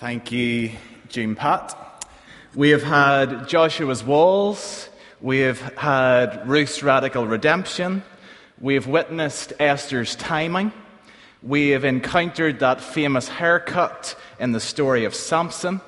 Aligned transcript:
Thank 0.00 0.32
you, 0.32 0.70
June 1.10 1.34
Pat. 1.34 1.76
We 2.54 2.70
have 2.70 2.82
had 2.82 3.46
Joshua's 3.46 4.02
Walls. 4.02 4.88
We 5.20 5.40
have 5.40 5.60
had 5.76 6.48
Ruth's 6.48 6.82
Radical 6.82 7.26
Redemption. 7.26 8.02
We 8.58 8.72
have 8.76 8.86
witnessed 8.86 9.52
Esther's 9.60 10.16
timing. 10.16 10.72
We 11.42 11.68
have 11.68 11.84
encountered 11.84 12.60
that 12.60 12.80
famous 12.80 13.28
haircut 13.28 14.18
in 14.38 14.52
the 14.52 14.58
story 14.58 15.04
of 15.04 15.14
Samson. 15.14 15.82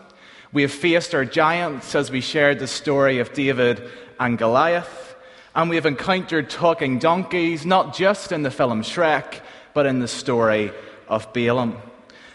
We 0.52 0.60
have 0.60 0.72
faced 0.72 1.14
our 1.14 1.24
giants 1.24 1.94
as 1.94 2.10
we 2.10 2.20
shared 2.20 2.58
the 2.58 2.66
story 2.66 3.18
of 3.18 3.32
David 3.32 3.82
and 4.20 4.36
Goliath. 4.36 5.16
And 5.54 5.70
we 5.70 5.76
have 5.76 5.86
encountered 5.86 6.50
talking 6.50 6.98
donkeys, 6.98 7.64
not 7.64 7.94
just 7.94 8.30
in 8.30 8.42
the 8.42 8.50
film 8.50 8.82
Shrek, 8.82 9.40
but 9.72 9.86
in 9.86 10.00
the 10.00 10.08
story 10.08 10.70
of 11.08 11.32
Balaam. 11.32 11.80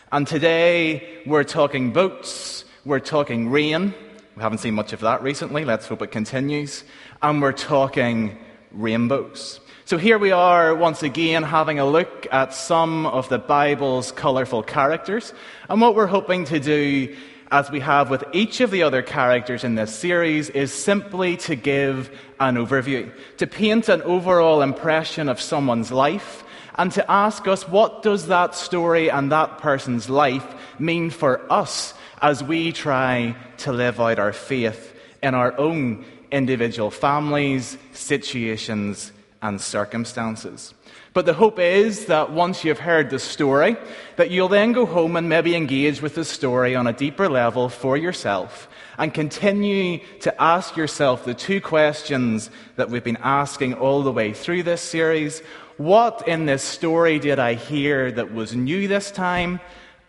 And 0.10 0.26
today 0.26 1.22
we're 1.26 1.44
talking 1.44 1.92
boats, 1.92 2.64
we're 2.86 3.02
talking 3.02 3.50
rain. 3.50 3.94
We 4.38 4.42
haven't 4.42 4.60
seen 4.60 4.74
much 4.74 4.94
of 4.94 5.02
that 5.02 5.22
recently, 5.22 5.66
let's 5.66 5.86
hope 5.86 6.02
it 6.02 6.12
continues. 6.12 6.86
And 7.22 7.42
we're 7.42 7.52
talking 7.52 8.38
rainbows. 8.72 9.60
So 9.84 9.98
here 9.98 10.18
we 10.18 10.32
are 10.32 10.74
once 10.74 11.04
again 11.04 11.44
having 11.44 11.80
a 11.80 11.86
look 11.86 12.26
at 12.32 12.54
some 12.54 13.06
of 13.06 13.28
the 13.28 13.38
Bible's 13.38 14.14
colourful 14.14 14.64
characters. 14.64 15.34
And 15.68 15.82
what 15.82 15.94
we're 15.94 16.08
hoping 16.08 16.46
to 16.46 16.60
do, 16.62 17.14
as 17.52 17.70
we 17.70 17.82
have 17.82 18.10
with 18.10 18.24
each 18.32 18.62
of 18.62 18.72
the 18.72 18.84
other 18.84 19.02
characters 19.02 19.66
in 19.66 19.76
this 19.76 19.94
series, 19.94 20.50
is 20.52 20.72
simply 20.72 21.36
to 21.38 21.56
give 21.58 22.18
an 22.40 22.56
overview, 22.56 23.12
to 23.38 23.48
paint 23.48 23.90
an 23.90 24.02
overall 24.04 24.62
impression 24.62 25.28
of 25.28 25.42
someone's 25.42 25.92
life 25.92 26.46
and 26.78 26.92
to 26.92 27.12
ask 27.12 27.48
us 27.48 27.68
what 27.68 28.04
does 28.04 28.28
that 28.28 28.56
story 28.56 29.10
and 29.10 29.32
that 29.32 29.58
person's 29.58 30.10
life 30.10 30.46
mean 30.80 31.10
for 31.10 31.52
us 31.52 31.94
as 32.22 32.44
we 32.44 32.72
try 32.72 33.36
to 33.58 33.72
live 33.72 34.00
out 34.00 34.20
our 34.20 34.34
faith 34.34 34.94
in 35.24 35.34
our 35.34 35.58
own 35.60 36.06
individual 36.32 36.92
families, 36.92 37.78
situations, 37.94 39.12
and 39.42 39.62
circumstances. 39.62 40.74
But 41.14 41.26
the 41.26 41.34
hope 41.34 41.58
is 41.58 42.06
that 42.06 42.32
once 42.32 42.64
you've 42.64 42.80
heard 42.80 43.10
the 43.10 43.20
story, 43.20 43.76
that 44.18 44.30
you'll 44.30 44.50
then 44.50 44.72
go 44.72 44.86
home 44.86 45.16
and 45.16 45.28
maybe 45.28 45.56
engage 45.56 46.02
with 46.02 46.16
the 46.16 46.26
story 46.26 46.76
on 46.76 46.86
a 46.86 46.94
deeper 46.94 47.28
level 47.28 47.70
for 47.70 47.98
yourself 47.98 48.68
and 48.98 49.14
continue 49.14 50.00
to 50.22 50.42
ask 50.42 50.76
yourself 50.76 51.26
the 51.26 51.34
two 51.34 51.62
questions 51.62 52.50
that 52.76 52.90
we've 52.90 53.04
been 53.04 53.18
asking 53.18 53.76
all 53.76 54.04
the 54.04 54.12
way 54.12 54.34
through 54.34 54.64
this 54.64 54.82
series. 54.82 55.42
What 55.78 56.28
in 56.28 56.48
this 56.48 56.64
story 56.64 57.20
did 57.20 57.38
I 57.38 57.54
hear 57.54 58.12
that 58.12 58.34
was 58.34 58.56
new 58.56 58.88
this 58.88 59.12
time? 59.12 59.60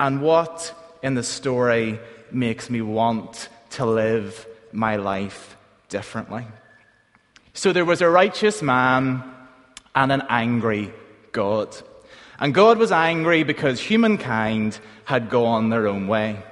And 0.00 0.22
what 0.22 0.74
in 1.02 1.14
the 1.14 1.22
story 1.22 2.00
makes 2.32 2.70
me 2.70 2.80
want 2.80 3.50
to 3.70 3.84
live 3.84 4.46
my 4.72 4.96
life 4.96 5.56
differently? 5.90 6.46
So 7.52 7.72
there 7.72 7.84
was 7.84 8.00
a 8.00 8.08
righteous 8.08 8.62
man 8.62 9.22
and 9.94 10.10
an 10.10 10.22
angry 10.30 10.90
God. 11.32 11.76
And 12.40 12.54
God 12.54 12.78
was 12.78 12.92
angry 12.92 13.42
because 13.42 13.78
humankind 13.78 14.78
had 15.04 15.28
gone 15.28 15.68
their 15.68 15.86
own 15.86 16.08
way. 16.08 16.42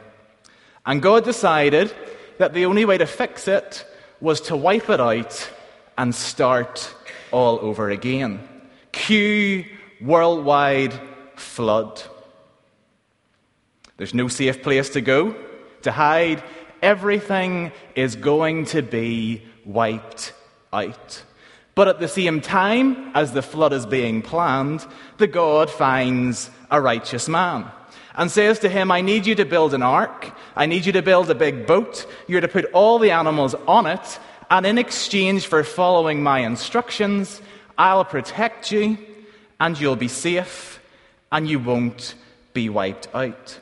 And 0.85 1.01
God 1.01 1.25
decided 1.25 1.95
that 2.37 2.53
the 2.53 2.67
only 2.67 2.85
way 2.85 2.99
to 2.99 3.07
fix 3.07 3.49
it 3.49 3.87
was 4.21 4.43
to 4.43 4.57
wipe 4.57 4.91
it 4.91 5.01
out 5.01 5.51
and 5.97 6.15
start 6.15 6.95
all 7.31 7.59
over 7.61 7.89
again. 7.89 8.47
Cue 8.97 9.67
worldwide 10.01 10.99
flood. 11.37 12.03
There's 13.99 14.15
no 14.15 14.27
safe 14.27 14.63
place 14.63 14.89
to 14.91 15.03
go, 15.03 15.37
to 15.83 15.93
hide. 15.93 16.43
Everything 16.83 17.73
is 17.95 18.17
going 18.17 18.65
to 18.67 18.81
be 18.81 19.43
wiped 19.67 20.33
out. 20.73 21.23
But 21.75 21.89
at 21.89 22.01
the 22.01 22.09
same 22.09 22.41
time, 22.41 23.13
as 23.15 23.33
the 23.33 23.43
flood 23.43 23.75
is 23.75 23.85
being 23.85 24.23
planned, 24.23 24.85
the 25.19 25.27
God 25.27 25.71
finds 25.71 26.51
a 26.71 26.81
righteous 26.81 27.29
man 27.29 27.71
and 28.15 28.31
says 28.31 28.59
to 28.61 28.69
him, 28.71 28.91
I 28.91 29.03
need 29.03 29.27
you 29.27 29.35
to 29.35 29.45
build 29.45 29.75
an 29.75 29.83
ark. 29.83 30.33
I 30.57 30.65
need 30.65 30.87
you 30.87 30.93
to 30.93 31.03
build 31.03 31.31
a 31.31 31.35
big 31.35 31.67
boat. 31.67 32.07
You're 32.27 32.41
to 32.41 32.49
put 32.49 32.73
all 32.73 32.99
the 32.99 33.11
animals 33.11 33.55
on 33.69 33.85
it. 33.85 34.19
And 34.51 34.65
in 34.65 34.79
exchange 34.79 35.47
for 35.47 35.63
following 35.65 36.23
my 36.23 36.41
instructions, 36.41 37.43
I'll 37.79 38.05
protect 38.05 38.73
you, 38.73 38.99
and 39.61 39.79
you'll 39.79 39.97
be 39.97 40.09
safe, 40.09 40.81
and 41.31 41.49
you 41.49 41.59
won't 41.59 42.15
be 42.53 42.69
wiped 42.69 43.09
out. 43.15 43.61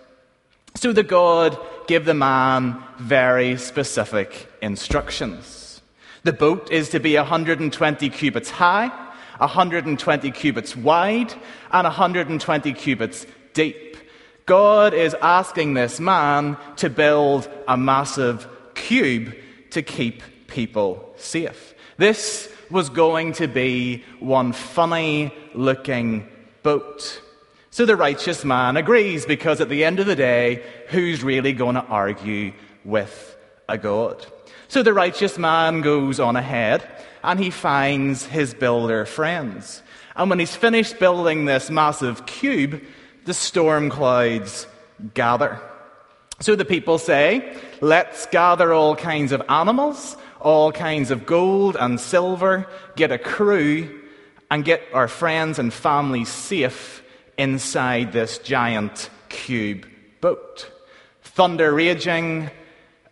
So 0.76 0.92
the 0.92 1.02
God 1.02 1.58
gave 1.86 2.04
the 2.04 2.14
man 2.14 2.82
very 2.98 3.56
specific 3.56 4.48
instructions. 4.60 5.80
The 6.24 6.32
boat 6.32 6.70
is 6.70 6.88
to 6.90 7.00
be 7.00 7.16
120 7.16 8.08
cubits 8.10 8.50
high, 8.50 8.88
120 9.38 10.30
cubits 10.30 10.76
wide, 10.76 11.32
and 11.72 11.84
120 11.84 12.72
cubits 12.72 13.26
deep. 13.52 13.96
God 14.46 14.94
is 14.94 15.14
asking 15.22 15.74
this 15.74 16.00
man 16.00 16.56
to 16.76 16.90
build 16.90 17.48
a 17.66 17.76
massive 17.76 18.46
cube 18.74 19.34
to 19.70 19.82
keep 19.82 20.22
people 20.46 21.14
safe. 21.16 21.74
This 21.96 22.50
was 22.70 22.88
going 22.90 23.32
to 23.34 23.46
be 23.46 24.04
one 24.20 24.52
funny 24.52 25.32
looking 25.54 26.28
boat. 26.62 27.20
So 27.70 27.84
the 27.84 27.96
righteous 27.96 28.44
man 28.44 28.76
agrees 28.76 29.26
because 29.26 29.60
at 29.60 29.68
the 29.68 29.84
end 29.84 30.00
of 30.00 30.06
the 30.06 30.16
day, 30.16 30.62
who's 30.88 31.24
really 31.24 31.52
going 31.52 31.74
to 31.74 31.84
argue 31.84 32.52
with 32.84 33.36
a 33.68 33.76
God? 33.76 34.24
So 34.68 34.82
the 34.82 34.92
righteous 34.92 35.38
man 35.38 35.80
goes 35.80 36.20
on 36.20 36.36
ahead 36.36 36.88
and 37.22 37.38
he 37.38 37.50
finds 37.50 38.24
his 38.26 38.54
builder 38.54 39.06
friends. 39.06 39.82
And 40.16 40.30
when 40.30 40.38
he's 40.38 40.54
finished 40.54 40.98
building 40.98 41.44
this 41.44 41.70
massive 41.70 42.26
cube, 42.26 42.82
the 43.24 43.34
storm 43.34 43.90
clouds 43.90 44.66
gather. 45.14 45.60
So 46.40 46.56
the 46.56 46.64
people 46.64 46.98
say, 46.98 47.56
let's 47.80 48.26
gather 48.26 48.72
all 48.72 48.96
kinds 48.96 49.32
of 49.32 49.42
animals 49.48 50.16
all 50.44 50.70
kinds 50.70 51.10
of 51.10 51.26
gold 51.26 51.76
and 51.80 51.98
silver, 51.98 52.68
get 52.94 53.10
a 53.10 53.18
crew, 53.18 54.02
and 54.50 54.64
get 54.64 54.82
our 54.92 55.08
friends 55.08 55.58
and 55.58 55.72
family 55.72 56.24
safe 56.24 57.02
inside 57.36 58.12
this 58.12 58.38
giant 58.38 59.10
cube 59.28 59.86
boat. 60.20 60.70
Thunder 61.22 61.72
raging, 61.72 62.50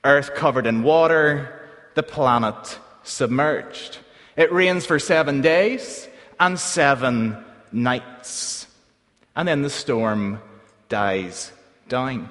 earth 0.04 0.34
covered 0.34 0.66
in 0.66 0.82
water, 0.82 1.68
the 1.94 2.02
planet 2.02 2.78
submerged. 3.02 3.98
It 4.36 4.52
rains 4.52 4.86
for 4.86 4.98
seven 4.98 5.40
days 5.40 6.08
and 6.38 6.60
seven 6.60 7.42
nights. 7.72 8.66
And 9.34 9.48
then 9.48 9.62
the 9.62 9.70
storm 9.70 10.40
dies 10.88 11.50
down. 11.88 12.28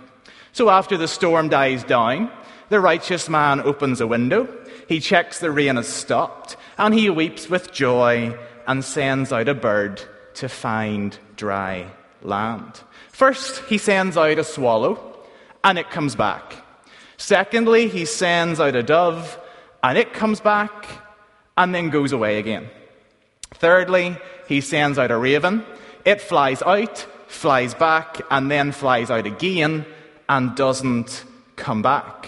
So 0.54 0.70
after 0.70 0.96
the 0.96 1.08
storm 1.08 1.50
dies 1.50 1.84
down, 1.84 2.32
the 2.70 2.80
righteous 2.80 3.28
man 3.28 3.60
opens 3.62 4.00
a 4.00 4.08
window 4.08 4.48
he 4.92 5.00
checks 5.00 5.40
the 5.40 5.50
rain 5.50 5.78
has 5.78 5.88
stopped, 5.88 6.58
and 6.78 6.94
he 6.94 7.10
weeps 7.10 7.50
with 7.50 7.72
joy 7.72 8.38
and 8.68 8.84
sends 8.84 9.32
out 9.32 9.48
a 9.48 9.54
bird 9.54 10.02
to 10.34 10.50
find 10.50 11.18
dry 11.38 11.90
land. 12.22 12.82
First, 13.08 13.64
he 13.70 13.78
sends 13.78 14.18
out 14.18 14.38
a 14.38 14.44
swallow, 14.44 15.18
and 15.64 15.80
it 15.80 15.90
comes 15.92 16.18
back. 16.18 16.58
Secondly, 17.16 17.88
he 17.88 18.04
sends 18.04 18.60
out 18.60 18.76
a 18.76 18.84
dove, 18.84 19.40
and 19.82 19.98
it 19.98 20.12
comes 20.12 20.42
back, 20.42 20.90
and 21.56 21.74
then 21.74 21.90
goes 21.90 22.12
away 22.12 22.38
again. 22.38 22.70
Thirdly, 23.52 24.18
he 24.50 24.60
sends 24.60 25.00
out 25.00 25.10
a 25.10 25.18
raven. 25.18 25.64
It 26.04 26.20
flies 26.20 26.62
out, 26.64 26.98
flies 27.28 27.74
back, 27.74 28.20
and 28.30 28.52
then 28.52 28.74
flies 28.74 29.10
out 29.10 29.26
again, 29.26 29.86
and 30.28 30.54
doesn't 30.58 31.24
come 31.56 31.82
back. 31.82 32.28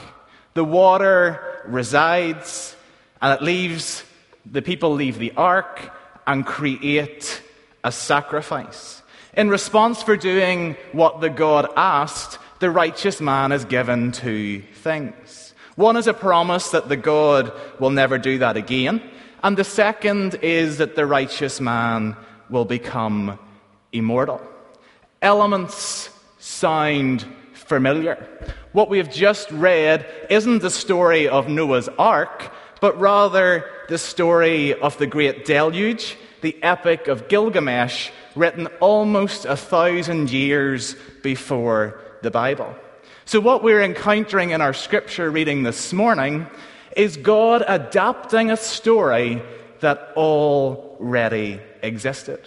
The 0.54 0.64
water 0.64 1.53
resides, 1.66 2.76
and 3.22 3.34
it 3.34 3.44
leaves 3.44 4.04
the 4.46 4.62
people 4.62 4.94
leave 4.94 5.18
the 5.18 5.34
ark 5.38 5.92
and 6.28 6.46
create 6.46 7.42
a 7.84 7.92
sacrifice. 7.92 9.02
In 9.36 9.50
response 9.50 10.04
for 10.04 10.16
doing 10.16 10.76
what 10.92 11.22
the 11.22 11.30
God 11.30 11.68
asked, 11.76 12.40
the 12.60 12.70
righteous 12.70 13.20
man 13.20 13.52
is 13.52 13.66
given 13.66 14.12
two 14.12 14.62
things. 14.62 15.54
One 15.76 15.98
is 15.98 16.08
a 16.08 16.14
promise 16.14 16.70
that 16.72 16.88
the 16.88 16.98
God 16.98 17.52
will 17.80 17.90
never 17.90 18.18
do 18.18 18.38
that 18.40 18.58
again, 18.58 19.02
and 19.42 19.58
the 19.58 19.64
second 19.64 20.36
is 20.36 20.78
that 20.78 20.96
the 20.96 21.06
righteous 21.06 21.60
man 21.60 22.16
will 22.50 22.66
become 22.66 23.40
immortal. 23.92 24.42
Elements 25.22 26.10
sound 26.38 27.26
familiar. 27.54 28.28
What 28.74 28.90
we 28.90 28.98
have 28.98 29.14
just 29.14 29.52
read 29.52 30.06
isn't 30.32 30.64
the 30.64 30.72
story 30.72 31.30
of 31.30 31.48
Noah's 31.48 31.90
Ark, 32.00 32.52
but 32.82 33.00
rather 33.00 33.70
the 33.88 34.00
story 34.00 34.74
of 34.74 34.98
the 34.98 35.06
great 35.06 35.46
deluge, 35.46 36.18
the 36.42 36.62
epic 36.64 37.08
of 37.08 37.28
Gilgamesh, 37.28 38.10
written 38.36 38.66
almost 38.80 39.46
a 39.46 39.56
thousand 39.56 40.32
years 40.32 40.96
before 41.22 42.02
the 42.24 42.32
Bible. 42.32 42.76
So, 43.26 43.40
what 43.40 43.62
we're 43.62 43.84
encountering 43.84 44.50
in 44.50 44.60
our 44.60 44.74
scripture 44.74 45.30
reading 45.30 45.62
this 45.62 45.94
morning 45.94 46.48
is 46.98 47.16
God 47.16 47.64
adapting 47.68 48.50
a 48.50 48.58
story 48.58 49.42
that 49.82 50.14
already 50.18 51.62
existed. 51.84 52.40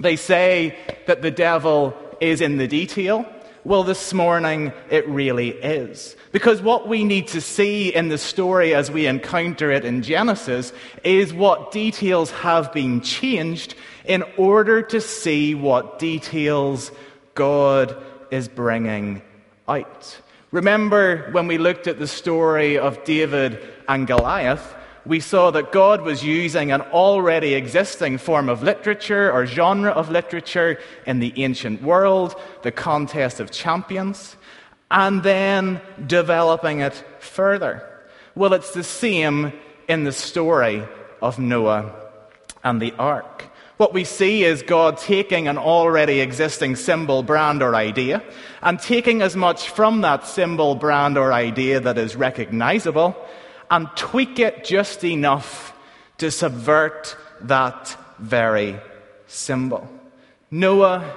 They 0.00 0.16
say 0.16 0.76
that 1.06 1.20
the 1.20 1.30
devil 1.30 1.94
is 2.20 2.40
in 2.40 2.56
the 2.56 2.66
detail. 2.66 3.26
Well, 3.66 3.82
this 3.82 4.14
morning 4.14 4.72
it 4.90 5.08
really 5.08 5.48
is. 5.48 6.14
Because 6.30 6.62
what 6.62 6.86
we 6.86 7.02
need 7.02 7.26
to 7.28 7.40
see 7.40 7.92
in 7.92 8.10
the 8.10 8.16
story 8.16 8.76
as 8.76 8.92
we 8.92 9.08
encounter 9.08 9.72
it 9.72 9.84
in 9.84 10.02
Genesis 10.02 10.72
is 11.02 11.34
what 11.34 11.72
details 11.72 12.30
have 12.30 12.72
been 12.72 13.00
changed 13.00 13.74
in 14.04 14.22
order 14.36 14.82
to 14.82 15.00
see 15.00 15.56
what 15.56 15.98
details 15.98 16.92
God 17.34 18.00
is 18.30 18.46
bringing 18.46 19.20
out. 19.66 20.16
Remember 20.52 21.28
when 21.32 21.48
we 21.48 21.58
looked 21.58 21.88
at 21.88 21.98
the 21.98 22.06
story 22.06 22.78
of 22.78 23.02
David 23.02 23.58
and 23.88 24.06
Goliath, 24.06 24.75
we 25.06 25.20
saw 25.20 25.50
that 25.52 25.72
God 25.72 26.02
was 26.02 26.24
using 26.24 26.72
an 26.72 26.82
already 26.82 27.54
existing 27.54 28.18
form 28.18 28.48
of 28.48 28.62
literature 28.62 29.30
or 29.30 29.46
genre 29.46 29.92
of 29.92 30.10
literature 30.10 30.78
in 31.06 31.20
the 31.20 31.32
ancient 31.42 31.80
world, 31.82 32.34
the 32.62 32.72
contest 32.72 33.38
of 33.38 33.52
champions, 33.52 34.36
and 34.90 35.22
then 35.22 35.80
developing 36.06 36.80
it 36.80 37.04
further. 37.20 37.88
Well, 38.34 38.52
it's 38.52 38.74
the 38.74 38.84
same 38.84 39.52
in 39.88 40.04
the 40.04 40.12
story 40.12 40.82
of 41.22 41.38
Noah 41.38 41.94
and 42.64 42.82
the 42.82 42.92
ark. 42.98 43.44
What 43.76 43.92
we 43.92 44.04
see 44.04 44.42
is 44.42 44.62
God 44.62 44.98
taking 44.98 45.48
an 45.48 45.58
already 45.58 46.20
existing 46.20 46.76
symbol, 46.76 47.22
brand, 47.22 47.62
or 47.62 47.74
idea, 47.74 48.22
and 48.62 48.80
taking 48.80 49.22
as 49.22 49.36
much 49.36 49.68
from 49.68 50.00
that 50.00 50.26
symbol, 50.26 50.74
brand, 50.74 51.18
or 51.18 51.32
idea 51.32 51.78
that 51.80 51.98
is 51.98 52.16
recognizable, 52.16 53.14
and 53.70 53.88
tweak 53.96 54.38
it 54.38 54.64
just 54.64 55.04
enough 55.04 55.74
to 56.18 56.30
subvert 56.30 57.16
that 57.42 57.96
very 58.18 58.76
symbol. 59.26 59.88
Noah 60.50 61.14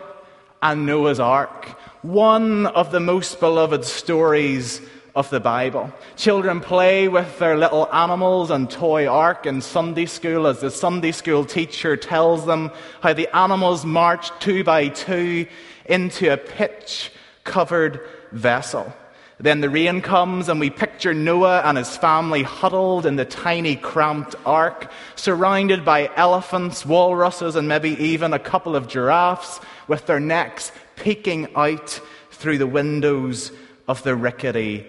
and 0.61 0.85
Noah's 0.85 1.19
Ark, 1.19 1.65
one 2.01 2.65
of 2.65 2.91
the 2.91 2.99
most 2.99 3.39
beloved 3.39 3.85
stories 3.85 4.81
of 5.15 5.29
the 5.29 5.39
Bible. 5.39 5.91
Children 6.15 6.61
play 6.61 7.07
with 7.07 7.39
their 7.39 7.57
little 7.57 7.91
animals 7.93 8.51
and 8.51 8.69
toy 8.69 9.07
ark 9.07 9.45
in 9.45 9.61
Sunday 9.61 10.05
school 10.05 10.47
as 10.47 10.61
the 10.61 10.71
Sunday 10.71 11.11
school 11.11 11.45
teacher 11.45 11.97
tells 11.97 12.45
them 12.45 12.71
how 13.01 13.13
the 13.13 13.27
animals 13.35 13.85
march 13.85 14.31
two 14.39 14.63
by 14.63 14.87
two 14.87 15.47
into 15.85 16.31
a 16.31 16.37
pitch 16.37 17.11
covered 17.43 18.01
vessel. 18.31 18.93
Then 19.41 19.61
the 19.61 19.69
rain 19.69 20.01
comes, 20.01 20.49
and 20.49 20.59
we 20.59 20.69
picture 20.69 21.13
Noah 21.13 21.61
and 21.63 21.77
his 21.77 21.95
family 21.95 22.43
huddled 22.43 23.05
in 23.05 23.15
the 23.15 23.23
tiny, 23.23 23.77
cramped 23.77 24.35
ark, 24.45 24.91
surrounded 25.15 25.85
by 25.85 26.11
elephants, 26.17 26.85
walruses, 26.85 27.55
and 27.55 27.67
maybe 27.67 27.91
even 27.91 28.33
a 28.33 28.39
couple 28.39 28.75
of 28.75 28.89
giraffes 28.89 29.61
with 29.87 30.05
their 30.07 30.19
necks 30.19 30.73
peeking 30.97 31.47
out 31.55 32.01
through 32.31 32.57
the 32.57 32.67
windows 32.67 33.53
of 33.87 34.03
the 34.03 34.13
rickety 34.13 34.85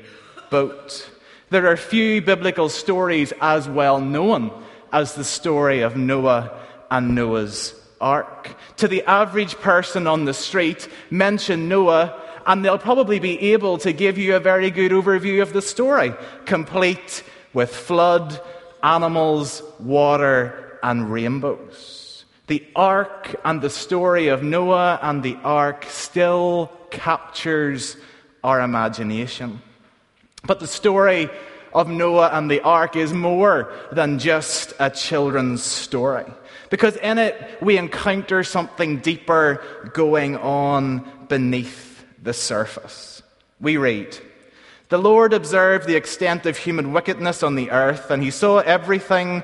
boat. 0.50 1.08
There 1.50 1.68
are 1.68 1.76
few 1.76 2.20
biblical 2.20 2.68
stories 2.68 3.32
as 3.40 3.68
well 3.68 4.00
known 4.00 4.50
as 4.92 5.14
the 5.14 5.24
story 5.24 5.82
of 5.82 5.96
Noah 5.96 6.58
and 6.90 7.14
Noah's 7.14 7.74
ark. 8.00 8.56
To 8.78 8.88
the 8.88 9.04
average 9.04 9.54
person 9.56 10.08
on 10.08 10.24
the 10.24 10.34
street, 10.34 10.88
mention 11.10 11.68
Noah 11.68 12.20
and 12.46 12.64
they'll 12.64 12.78
probably 12.78 13.18
be 13.18 13.52
able 13.52 13.78
to 13.78 13.92
give 13.92 14.18
you 14.18 14.36
a 14.36 14.40
very 14.40 14.70
good 14.70 14.92
overview 14.92 15.42
of 15.42 15.52
the 15.52 15.62
story, 15.62 16.14
complete 16.44 17.22
with 17.52 17.74
flood, 17.74 18.40
animals, 18.82 19.62
water, 19.78 20.78
and 20.82 21.10
rainbows. 21.10 22.24
The 22.46 22.66
ark 22.74 23.36
and 23.44 23.60
the 23.60 23.70
story 23.70 24.28
of 24.28 24.42
Noah 24.42 24.98
and 25.02 25.22
the 25.22 25.36
ark 25.44 25.86
still 25.88 26.72
captures 26.90 27.96
our 28.42 28.60
imagination. 28.60 29.62
But 30.44 30.60
the 30.60 30.66
story 30.66 31.28
of 31.72 31.88
Noah 31.88 32.30
and 32.32 32.50
the 32.50 32.60
ark 32.62 32.96
is 32.96 33.12
more 33.12 33.72
than 33.92 34.18
just 34.18 34.72
a 34.80 34.90
children's 34.90 35.62
story. 35.62 36.24
Because 36.70 36.96
in 36.96 37.18
it, 37.18 37.58
we 37.60 37.78
encounter 37.78 38.42
something 38.42 38.98
deeper 38.98 39.62
going 39.92 40.36
on 40.36 41.26
beneath 41.28 41.89
the 42.22 42.32
surface. 42.32 43.22
We 43.60 43.76
read, 43.76 44.18
The 44.88 44.98
Lord 44.98 45.32
observed 45.32 45.86
the 45.86 45.96
extent 45.96 46.46
of 46.46 46.56
human 46.56 46.92
wickedness 46.92 47.42
on 47.42 47.54
the 47.54 47.70
earth, 47.70 48.10
and 48.10 48.22
he 48.22 48.30
saw 48.30 48.58
everything 48.58 49.42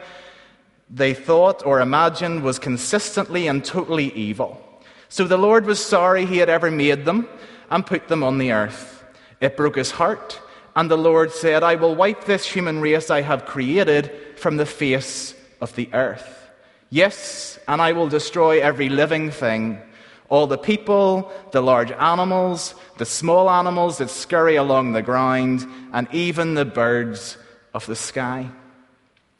they 0.88 1.14
thought 1.14 1.64
or 1.66 1.80
imagined 1.80 2.42
was 2.42 2.58
consistently 2.58 3.48
and 3.48 3.64
totally 3.64 4.12
evil. 4.12 4.62
So 5.08 5.24
the 5.24 5.36
Lord 5.36 5.66
was 5.66 5.84
sorry 5.84 6.26
he 6.26 6.38
had 6.38 6.48
ever 6.48 6.70
made 6.70 7.04
them 7.04 7.28
and 7.70 7.86
put 7.86 8.08
them 8.08 8.22
on 8.22 8.38
the 8.38 8.52
earth. 8.52 9.04
It 9.40 9.56
broke 9.56 9.76
his 9.76 9.92
heart, 9.92 10.40
and 10.74 10.90
the 10.90 10.98
Lord 10.98 11.32
said, 11.32 11.62
I 11.62 11.74
will 11.74 11.94
wipe 11.94 12.24
this 12.24 12.46
human 12.46 12.80
race 12.80 13.10
I 13.10 13.22
have 13.22 13.46
created 13.46 14.12
from 14.36 14.56
the 14.56 14.66
face 14.66 15.34
of 15.60 15.74
the 15.74 15.88
earth. 15.92 16.50
Yes, 16.90 17.58
and 17.66 17.82
I 17.82 17.92
will 17.92 18.08
destroy 18.08 18.60
every 18.60 18.88
living 18.88 19.30
thing 19.30 19.80
all 20.28 20.46
the 20.46 20.58
people, 20.58 21.30
the 21.52 21.60
large 21.60 21.92
animals, 21.92 22.74
the 22.98 23.06
small 23.06 23.48
animals 23.48 23.98
that 23.98 24.10
scurry 24.10 24.56
along 24.56 24.92
the 24.92 25.02
ground, 25.02 25.66
and 25.92 26.08
even 26.12 26.54
the 26.54 26.64
birds 26.64 27.38
of 27.72 27.86
the 27.86 27.96
sky. 27.96 28.48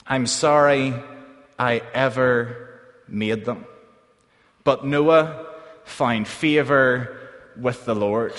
I'm 0.07 0.27
sorry 0.27 0.95
I 1.59 1.83
ever 1.93 2.81
made 3.09 3.45
them. 3.45 3.67
But 4.63 4.85
Noah 4.85 5.47
found 5.85 6.29
favor 6.29 7.17
with 7.57 7.85
the 7.85 7.95
Lord. 7.95 8.35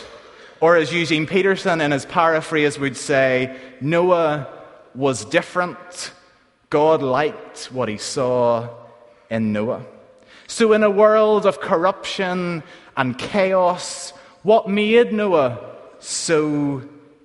Or, 0.59 0.75
as 0.75 0.93
Eugene 0.93 1.27
Peterson 1.27 1.81
in 1.81 1.91
his 1.91 2.05
paraphrase 2.05 2.79
would 2.79 2.97
say, 2.97 3.55
Noah 3.79 4.47
was 4.95 5.23
different. 5.25 6.11
God 6.69 7.01
liked 7.03 7.65
what 7.71 7.89
he 7.89 7.97
saw 7.97 8.69
in 9.29 9.53
Noah. 9.53 9.85
So, 10.47 10.71
in 10.71 10.81
a 10.81 10.89
world 10.89 11.45
of 11.45 11.59
corruption 11.59 12.63
and 12.95 13.17
chaos, 13.17 14.11
what 14.43 14.69
made 14.69 15.11
Noah 15.11 15.59
so 15.99 16.81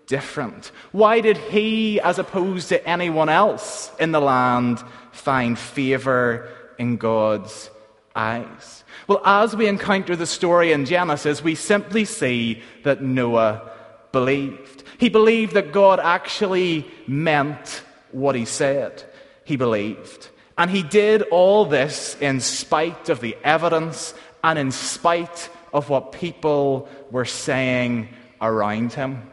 different? 0.07 0.73
Why 0.91 1.21
did 1.21 1.37
he, 1.37 2.01
as 2.01 2.19
opposed 2.19 2.69
to 2.71 2.87
anyone 2.87 3.29
else 3.29 3.93
in 4.01 4.11
the 4.11 4.21
land, 4.21 4.83
find 5.13 5.57
favor 5.57 6.49
in 6.79 6.97
God's 6.97 7.71
eyes? 8.15 8.83
Well, 9.07 9.23
as 9.25 9.55
we 9.55 9.69
encounter 9.69 10.17
the 10.17 10.27
story 10.27 10.73
in 10.73 10.85
Genesis, 10.85 11.45
we 11.45 11.55
simply 11.55 12.05
see 12.05 12.61
that 12.83 13.03
Noah 13.03 13.71
believed. 14.11 14.83
He 14.99 15.09
believed 15.09 15.55
that 15.55 15.73
God 15.73 16.01
actually 16.01 16.91
meant 17.07 17.83
what 18.11 18.35
he 18.35 18.45
said. 18.45 19.05
He 19.45 19.57
believed. 19.57 20.29
And 20.63 20.71
he 20.71 20.85
did 20.85 21.23
all 21.23 21.65
this 21.65 22.17
in 22.21 22.39
spite 22.39 23.09
of 23.09 23.19
the 23.19 23.37
evidence 23.43 24.15
and 24.45 24.57
in 24.57 24.71
spite 24.71 25.49
of 25.73 25.89
what 25.91 26.13
people 26.13 26.89
were 27.11 27.25
saying 27.25 28.09
around 28.41 28.93
him. 28.93 29.29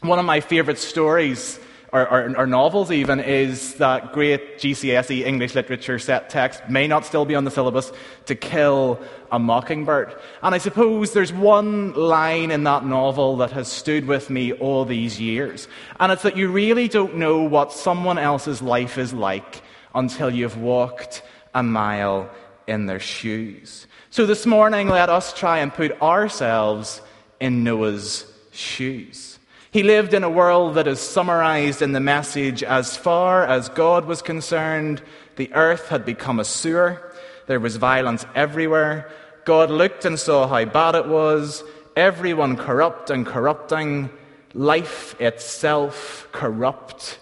One 0.00 0.18
of 0.18 0.24
my 0.24 0.40
favorite 0.40 0.78
stories, 0.78 1.60
or, 1.92 2.00
or, 2.10 2.38
or, 2.38 2.46
novels 2.48 2.90
even, 2.90 3.20
is 3.20 3.74
that 3.74 4.12
great 4.12 4.58
GCSE 4.58 5.24
English 5.24 5.54
literature 5.54 6.00
set 6.00 6.28
text, 6.28 6.68
may 6.68 6.88
not 6.88 7.06
still 7.06 7.24
be 7.24 7.36
on 7.36 7.44
the 7.44 7.52
syllabus, 7.52 7.92
To 8.26 8.34
Kill 8.34 8.98
a 9.30 9.38
Mockingbird. 9.38 10.12
And 10.42 10.56
I 10.56 10.58
suppose 10.58 11.12
there's 11.12 11.32
one 11.32 11.92
line 11.92 12.50
in 12.50 12.64
that 12.64 12.84
novel 12.84 13.36
that 13.36 13.52
has 13.52 13.68
stood 13.68 14.08
with 14.08 14.28
me 14.28 14.52
all 14.54 14.84
these 14.84 15.20
years. 15.20 15.68
And 16.00 16.10
it's 16.10 16.22
that 16.22 16.36
you 16.36 16.48
really 16.50 16.88
don't 16.88 17.14
know 17.14 17.44
what 17.44 17.72
someone 17.72 18.18
else's 18.18 18.60
life 18.60 18.98
is 18.98 19.14
like 19.14 19.62
until 19.94 20.30
you've 20.30 20.58
walked 20.58 21.22
a 21.54 21.62
mile 21.62 22.28
in 22.66 22.86
their 22.86 23.00
shoes. 23.00 23.86
So 24.10 24.26
this 24.26 24.46
morning, 24.46 24.88
let 24.88 25.08
us 25.08 25.32
try 25.32 25.58
and 25.58 25.72
put 25.72 26.00
ourselves 26.00 27.00
in 27.40 27.64
Noah's 27.64 28.26
shoes. 28.52 29.38
He 29.70 29.82
lived 29.82 30.14
in 30.14 30.22
a 30.22 30.30
world 30.30 30.76
that 30.76 30.86
is 30.86 31.00
summarized 31.00 31.82
in 31.82 31.92
the 31.92 32.00
message 32.00 32.62
as 32.62 32.96
far 32.96 33.44
as 33.44 33.68
God 33.68 34.04
was 34.04 34.22
concerned, 34.22 35.02
the 35.36 35.52
earth 35.52 35.88
had 35.88 36.04
become 36.04 36.38
a 36.38 36.44
sewer. 36.44 37.12
There 37.48 37.58
was 37.58 37.76
violence 37.76 38.24
everywhere. 38.34 39.10
God 39.44 39.70
looked 39.70 40.04
and 40.04 40.18
saw 40.18 40.46
how 40.46 40.64
bad 40.64 40.94
it 40.94 41.06
was, 41.06 41.64
everyone 41.96 42.56
corrupt 42.56 43.10
and 43.10 43.26
corrupting, 43.26 44.10
life 44.54 45.20
itself 45.20 46.28
corrupt 46.32 47.18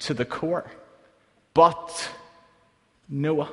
to 0.00 0.14
the 0.14 0.24
core. 0.24 0.70
But 1.60 2.08
Noah. 3.10 3.50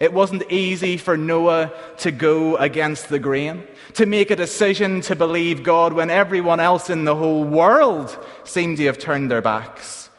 It 0.00 0.12
wasn't 0.12 0.52
easy 0.52 0.98
for 0.98 1.16
Noah 1.16 1.72
to 2.00 2.10
go 2.10 2.58
against 2.58 3.08
the 3.08 3.18
grain, 3.18 3.66
to 3.94 4.04
make 4.04 4.30
a 4.30 4.36
decision 4.36 5.00
to 5.00 5.16
believe 5.16 5.62
God 5.62 5.94
when 5.94 6.10
everyone 6.10 6.60
else 6.60 6.90
in 6.90 7.06
the 7.06 7.16
whole 7.16 7.42
world 7.42 8.14
seemed 8.44 8.76
to 8.76 8.84
have 8.84 8.98
turned 8.98 9.30
their 9.30 9.40
backs. 9.40 10.10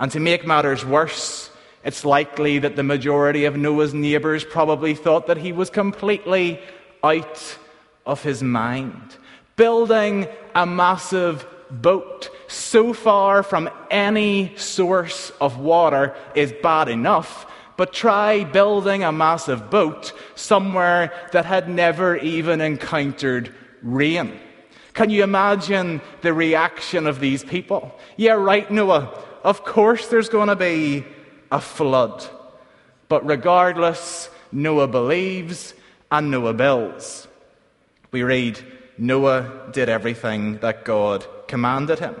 And 0.00 0.10
to 0.10 0.18
make 0.18 0.44
matters 0.44 0.84
worse, 0.84 1.48
it's 1.84 2.04
likely 2.04 2.58
that 2.58 2.74
the 2.74 2.82
majority 2.82 3.44
of 3.44 3.56
Noah's 3.56 3.94
neighbors 3.94 4.44
probably 4.44 4.96
thought 4.96 5.28
that 5.28 5.38
he 5.38 5.52
was 5.52 5.70
completely 5.70 6.58
out 7.04 7.56
of 8.04 8.24
his 8.24 8.42
mind. 8.42 9.16
Building 9.54 10.26
a 10.56 10.66
massive 10.66 11.46
boat 11.70 12.30
so 12.52 12.92
far 12.92 13.42
from 13.42 13.70
any 13.90 14.56
source 14.56 15.30
of 15.40 15.58
water 15.58 16.14
is 16.34 16.52
bad 16.62 16.88
enough 16.88 17.46
but 17.76 17.92
try 17.92 18.44
building 18.44 19.02
a 19.02 19.12
massive 19.12 19.70
boat 19.70 20.12
somewhere 20.34 21.12
that 21.32 21.44
had 21.44 21.68
never 21.68 22.16
even 22.16 22.60
encountered 22.60 23.52
rain. 23.82 24.38
Can 24.94 25.10
you 25.10 25.24
imagine 25.24 26.00
the 26.20 26.34
reaction 26.34 27.06
of 27.06 27.18
these 27.18 27.42
people? 27.42 27.98
Yeah, 28.16 28.34
right, 28.34 28.70
Noah. 28.70 29.18
Of 29.42 29.64
course 29.64 30.08
there's 30.08 30.28
going 30.28 30.48
to 30.48 30.56
be 30.56 31.04
a 31.50 31.60
flood. 31.60 32.24
But 33.08 33.26
regardless, 33.26 34.28
Noah 34.52 34.88
believes 34.88 35.74
and 36.10 36.30
Noah 36.30 36.54
builds. 36.54 37.26
We 38.10 38.22
read, 38.22 38.60
Noah 38.98 39.70
did 39.72 39.88
everything 39.88 40.58
that 40.58 40.84
God 40.84 41.26
commanded 41.48 41.98
him. 41.98 42.14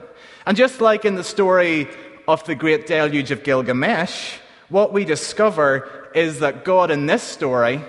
And 0.46 0.56
just 0.56 0.80
like 0.80 1.04
in 1.04 1.14
the 1.14 1.24
story 1.24 1.88
of 2.26 2.44
the 2.44 2.54
great 2.54 2.86
deluge 2.86 3.30
of 3.30 3.44
Gilgamesh, 3.44 4.38
what 4.68 4.92
we 4.92 5.04
discover 5.04 6.10
is 6.14 6.40
that 6.40 6.64
God 6.64 6.90
in 6.90 7.06
this 7.06 7.22
story, 7.22 7.80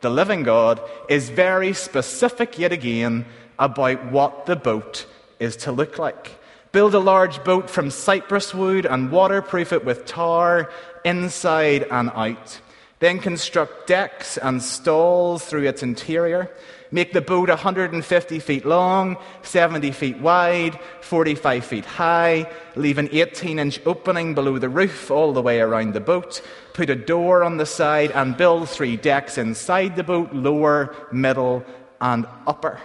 the 0.00 0.10
living 0.10 0.42
God, 0.42 0.80
is 1.08 1.30
very 1.30 1.72
specific 1.72 2.58
yet 2.58 2.72
again 2.72 3.26
about 3.58 4.12
what 4.12 4.46
the 4.46 4.56
boat 4.56 5.06
is 5.38 5.56
to 5.56 5.72
look 5.72 5.98
like. 5.98 6.38
Build 6.72 6.94
a 6.94 7.00
large 7.00 7.42
boat 7.42 7.68
from 7.68 7.90
cypress 7.90 8.54
wood 8.54 8.86
and 8.86 9.10
waterproof 9.10 9.72
it 9.72 9.84
with 9.84 10.06
tar 10.06 10.70
inside 11.04 11.84
and 11.90 12.10
out. 12.10 12.60
Then 13.00 13.18
construct 13.18 13.88
decks 13.88 14.36
and 14.36 14.62
stalls 14.62 15.44
through 15.44 15.66
its 15.66 15.82
interior. 15.82 16.50
Make 16.92 17.12
the 17.12 17.20
boat 17.20 17.48
150 17.48 18.38
feet 18.40 18.64
long, 18.64 19.16
70 19.42 19.92
feet 19.92 20.18
wide, 20.18 20.78
45 21.02 21.64
feet 21.64 21.84
high. 21.84 22.50
Leave 22.74 22.98
an 22.98 23.08
18 23.12 23.60
inch 23.60 23.80
opening 23.86 24.34
below 24.34 24.58
the 24.58 24.68
roof 24.68 25.10
all 25.10 25.32
the 25.32 25.42
way 25.42 25.60
around 25.60 25.94
the 25.94 26.00
boat. 26.00 26.42
Put 26.74 26.90
a 26.90 26.96
door 26.96 27.44
on 27.44 27.58
the 27.58 27.66
side 27.66 28.10
and 28.10 28.36
build 28.36 28.68
three 28.68 28.96
decks 28.96 29.38
inside 29.38 29.94
the 29.94 30.02
boat 30.02 30.32
lower, 30.32 30.94
middle, 31.12 31.64
and 32.00 32.26
upper. 32.46 32.80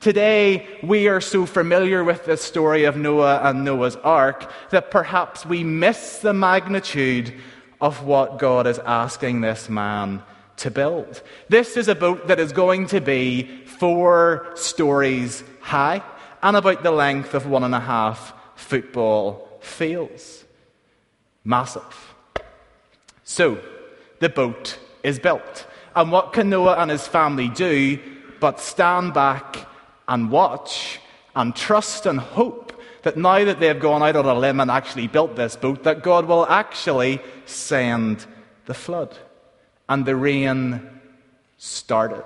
Today, 0.00 0.66
we 0.82 1.06
are 1.06 1.20
so 1.20 1.46
familiar 1.46 2.02
with 2.02 2.24
the 2.24 2.36
story 2.36 2.84
of 2.84 2.96
Noah 2.96 3.40
and 3.44 3.64
Noah's 3.64 3.96
ark 3.96 4.50
that 4.70 4.90
perhaps 4.90 5.46
we 5.46 5.62
miss 5.62 6.18
the 6.18 6.34
magnitude 6.34 7.32
of 7.80 8.04
what 8.04 8.38
God 8.38 8.66
is 8.66 8.78
asking 8.80 9.40
this 9.40 9.68
man 9.68 10.22
to 10.58 10.70
build. 10.70 11.22
This 11.48 11.76
is 11.76 11.88
a 11.88 11.94
boat 11.94 12.28
that 12.28 12.40
is 12.40 12.52
going 12.52 12.86
to 12.88 13.00
be 13.00 13.64
four 13.64 14.50
stories 14.54 15.44
high 15.60 16.02
and 16.42 16.56
about 16.56 16.82
the 16.82 16.90
length 16.90 17.34
of 17.34 17.46
one 17.46 17.64
and 17.64 17.74
a 17.74 17.80
half 17.80 18.32
football 18.54 19.58
fields. 19.60 20.44
Massive. 21.44 22.14
So, 23.24 23.58
the 24.20 24.28
boat 24.28 24.78
is 25.02 25.18
built. 25.18 25.66
And 25.94 26.10
what 26.12 26.32
can 26.32 26.50
Noah 26.50 26.76
and 26.76 26.90
his 26.90 27.06
family 27.06 27.48
do 27.48 27.98
but 28.40 28.60
stand 28.60 29.14
back 29.14 29.66
and 30.08 30.30
watch 30.30 31.00
and 31.34 31.54
trust 31.54 32.06
and 32.06 32.20
hope 32.20 32.72
that 33.02 33.16
now 33.16 33.44
that 33.44 33.60
they've 33.60 33.78
gone 33.78 34.02
out 34.02 34.16
on 34.16 34.26
a 34.26 34.34
limb 34.34 34.60
and 34.60 34.70
actually 34.70 35.06
built 35.06 35.36
this 35.36 35.56
boat, 35.56 35.84
that 35.84 36.02
God 36.02 36.26
will 36.26 36.46
actually 36.46 37.20
send 37.44 38.26
the 38.66 38.74
flood? 38.74 39.16
And 39.88 40.04
the 40.04 40.16
rain 40.16 40.80
started. 41.58 42.24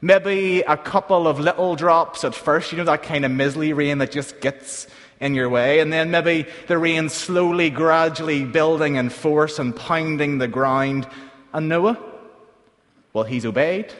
Maybe 0.00 0.62
a 0.62 0.76
couple 0.76 1.28
of 1.28 1.38
little 1.38 1.76
drops 1.76 2.24
at 2.24 2.34
first, 2.34 2.72
you 2.72 2.78
know, 2.78 2.84
that 2.84 3.02
kind 3.02 3.24
of 3.24 3.30
mizzly 3.30 3.74
rain 3.74 3.98
that 3.98 4.10
just 4.10 4.40
gets 4.40 4.88
in 5.20 5.34
your 5.34 5.48
way. 5.48 5.78
And 5.78 5.92
then 5.92 6.10
maybe 6.10 6.48
the 6.66 6.76
rain 6.76 7.08
slowly, 7.08 7.70
gradually 7.70 8.44
building 8.44 8.96
in 8.96 9.10
force 9.10 9.60
and 9.60 9.74
pounding 9.74 10.38
the 10.38 10.48
ground. 10.48 11.06
And 11.52 11.68
Noah? 11.68 11.98
Well, 13.12 13.24
he's 13.24 13.46
obeyed. 13.46 13.92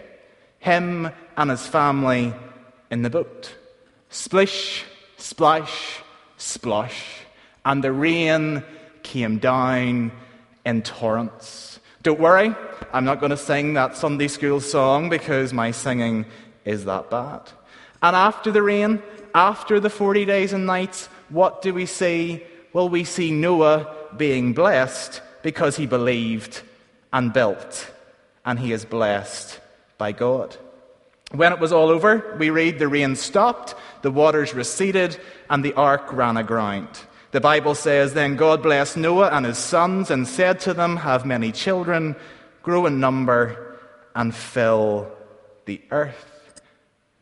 Him 0.59 1.11
and 1.37 1.50
his 1.50 1.66
family 1.66 2.35
in 2.90 3.02
the 3.02 3.11
boat. 3.11 3.54
Splish, 4.11 4.85
splash, 5.16 6.00
splosh. 6.38 7.04
And 7.64 7.85
the 7.85 7.92
rain 7.92 8.64
came 9.04 9.38
down 9.38 10.11
in 10.66 10.82
torrents. 10.82 11.78
Don't 12.02 12.18
worry, 12.18 12.52
I'm 12.92 13.04
not 13.04 13.21
going 13.21 13.30
to 13.30 13.37
sing 13.37 13.75
that 13.75 13.97
Sunday 13.97 14.26
school 14.26 14.61
song 14.61 15.09
because 15.09 15.52
my 15.52 15.71
singing 15.71 16.26
is 16.64 16.85
that 16.87 17.11
bad. 17.11 17.42
And 18.02 18.16
after 18.16 18.50
the 18.50 18.62
rain, 18.62 19.00
after 19.37 19.78
the 19.78 19.88
40 19.88 20.25
days 20.25 20.52
and 20.52 20.66
nights, 20.66 21.06
what 21.28 21.62
do 21.62 21.73
we 21.73 21.87
see? 21.87 22.42
Well, 22.73 22.88
we 22.88 23.04
see 23.04 23.30
Noah 23.30 23.94
being 24.16 24.52
blessed 24.52 25.23
because 25.44 25.76
he 25.76 25.87
believed 25.87 26.62
and 27.12 27.32
built, 27.32 27.88
and 28.44 28.59
he 28.59 28.73
is 28.73 28.85
blessed 28.85 29.61
by 29.97 30.11
God. 30.11 30.56
When 31.30 31.52
it 31.52 31.61
was 31.61 31.73
all 31.73 31.88
over, 31.88 32.35
we 32.37 32.50
read 32.50 32.80
the 32.80 32.88
rain 32.88 33.14
stopped, 33.14 33.76
the 34.02 34.11
waters 34.11 34.54
receded, 34.54 35.21
and 35.49 35.64
the 35.64 35.75
ark 35.75 36.12
ran 36.12 36.37
aground. 36.37 36.88
The 37.32 37.40
Bible 37.40 37.74
says, 37.74 38.12
Then 38.12 38.36
God 38.36 38.62
blessed 38.62 38.98
Noah 38.98 39.30
and 39.30 39.46
his 39.46 39.56
sons 39.56 40.10
and 40.10 40.28
said 40.28 40.60
to 40.60 40.74
them, 40.74 40.98
Have 40.98 41.24
many 41.24 41.50
children, 41.50 42.14
grow 42.62 42.84
in 42.84 43.00
number, 43.00 43.78
and 44.14 44.34
fill 44.34 45.10
the 45.64 45.80
earth. 45.90 46.60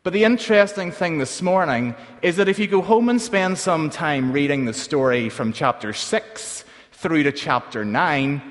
But 0.03 0.11
the 0.11 0.25
interesting 0.25 0.91
thing 0.91 1.17
this 1.17 1.41
morning 1.41 1.95
is 2.21 2.35
that 2.35 2.49
if 2.49 2.59
you 2.59 2.67
go 2.67 2.81
home 2.81 3.07
and 3.07 3.21
spend 3.21 3.57
some 3.57 3.89
time 3.89 4.33
reading 4.33 4.65
the 4.65 4.73
story 4.73 5.29
from 5.29 5.53
chapter 5.53 5.93
6 5.93 6.65
through 6.91 7.23
to 7.23 7.31
chapter 7.31 7.85
9, 7.85 8.41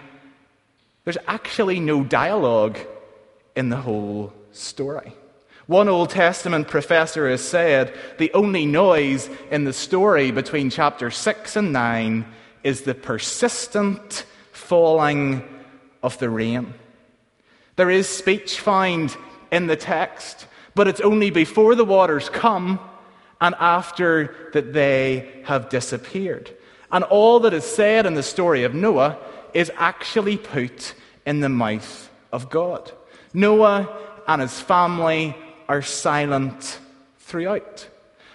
there's 1.04 1.18
actually 1.26 1.78
no 1.78 2.04
dialogue 2.04 2.78
in 3.54 3.68
the 3.68 3.76
whole 3.76 4.32
story. 4.52 5.12
One 5.70 5.88
Old 5.88 6.10
Testament 6.10 6.66
professor 6.66 7.30
has 7.30 7.48
said 7.48 7.94
the 8.18 8.32
only 8.34 8.66
noise 8.66 9.30
in 9.52 9.62
the 9.62 9.72
story 9.72 10.32
between 10.32 10.68
chapter 10.68 11.12
6 11.12 11.54
and 11.54 11.72
9 11.72 12.26
is 12.64 12.82
the 12.82 12.92
persistent 12.96 14.24
falling 14.50 15.48
of 16.02 16.18
the 16.18 16.28
rain. 16.28 16.74
There 17.76 17.88
is 17.88 18.08
speech 18.08 18.58
found 18.58 19.16
in 19.52 19.68
the 19.68 19.76
text, 19.76 20.48
but 20.74 20.88
it's 20.88 21.00
only 21.02 21.30
before 21.30 21.76
the 21.76 21.84
waters 21.84 22.28
come 22.28 22.80
and 23.40 23.54
after 23.60 24.50
that 24.52 24.72
they 24.72 25.44
have 25.44 25.68
disappeared. 25.68 26.50
And 26.90 27.04
all 27.04 27.38
that 27.38 27.54
is 27.54 27.64
said 27.64 28.06
in 28.06 28.14
the 28.14 28.24
story 28.24 28.64
of 28.64 28.74
Noah 28.74 29.18
is 29.54 29.70
actually 29.76 30.36
put 30.36 30.94
in 31.24 31.38
the 31.38 31.48
mouth 31.48 32.10
of 32.32 32.50
God. 32.50 32.90
Noah 33.32 33.88
and 34.26 34.42
his 34.42 34.58
family 34.58 35.36
are 35.70 35.82
silent 35.82 36.80
throughout. 37.20 37.88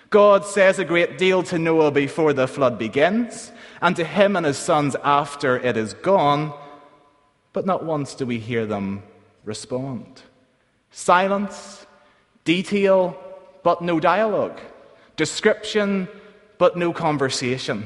God 0.09 0.45
says 0.45 0.79
a 0.79 0.85
great 0.85 1.17
deal 1.17 1.43
to 1.43 1.59
Noah 1.59 1.91
before 1.91 2.31
the 2.31 2.47
flood 2.47 2.79
begins, 2.79 3.51
and 3.81 3.93
to 3.97 4.05
him 4.05 4.37
and 4.37 4.45
his 4.45 4.57
sons 4.57 4.95
after 5.03 5.57
it 5.57 5.75
is 5.75 5.95
gone, 5.95 6.53
but 7.51 7.65
not 7.65 7.83
once 7.83 8.15
do 8.15 8.25
we 8.25 8.39
hear 8.39 8.65
them 8.65 9.03
respond. 9.43 10.21
Silence, 10.91 11.85
detail, 12.45 13.19
but 13.63 13.81
no 13.81 13.99
dialogue. 13.99 14.57
Description, 15.17 16.07
but 16.57 16.77
no 16.77 16.93
conversation. 16.93 17.85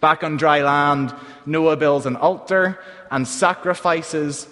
Back 0.00 0.24
on 0.24 0.36
dry 0.36 0.62
land, 0.62 1.14
Noah 1.46 1.76
builds 1.76 2.06
an 2.06 2.16
altar 2.16 2.80
and 3.08 3.28
sacrifices, 3.28 4.48